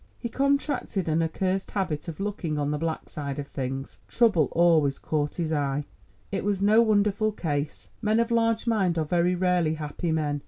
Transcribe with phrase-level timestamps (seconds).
[0.17, 4.97] He contracted an accursed habit of looking on the black side of things; trouble always
[4.97, 5.85] caught his eye.
[6.31, 7.91] It was no wonderful case.
[8.01, 10.39] Men of large mind are very rarely happy men.